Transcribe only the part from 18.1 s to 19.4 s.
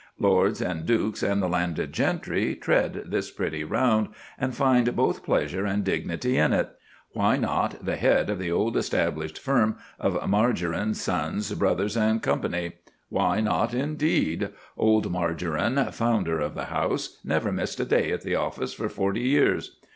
at the office for forty